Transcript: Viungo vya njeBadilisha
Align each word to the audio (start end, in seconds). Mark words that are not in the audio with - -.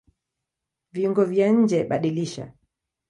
Viungo 0.93 1.25
vya 1.33 1.49
njeBadilisha 1.57 2.51